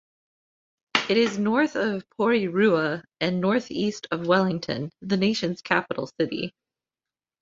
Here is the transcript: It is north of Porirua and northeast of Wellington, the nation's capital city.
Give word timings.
It 1.09 1.15
is 1.17 1.37
north 1.37 1.75
of 1.75 2.09
Porirua 2.17 3.03
and 3.19 3.39
northeast 3.39 4.07
of 4.09 4.25
Wellington, 4.25 4.89
the 5.03 5.15
nation's 5.17 5.61
capital 5.61 6.09
city. 6.19 6.55